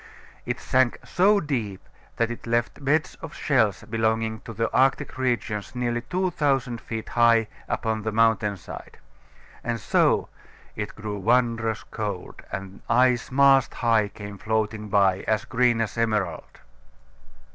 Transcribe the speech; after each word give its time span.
It 0.47 0.59
sank 0.59 0.97
so 1.05 1.39
deep 1.39 1.87
that 2.17 2.31
it 2.31 2.47
left 2.47 2.83
beds 2.83 3.13
of 3.21 3.35
shells 3.35 3.83
belonging 3.83 4.39
to 4.45 4.51
the 4.51 4.73
Arctic 4.75 5.15
regions 5.15 5.75
nearly 5.75 6.01
two 6.01 6.31
thousand 6.31 6.81
feet 6.81 7.09
high 7.09 7.47
upon 7.67 8.01
the 8.01 8.11
mountain 8.11 8.57
side. 8.57 8.97
And 9.63 9.79
so 9.79 10.27
"It 10.75 10.95
grew 10.95 11.19
wondrous 11.19 11.83
cold, 11.83 12.41
And 12.51 12.81
ice 12.89 13.29
mast 13.31 13.75
high 13.75 14.07
came 14.07 14.39
floating 14.39 14.89
by, 14.89 15.19
As 15.27 15.45
green 15.45 15.79
as 15.81 15.95
emerald." 15.95 16.61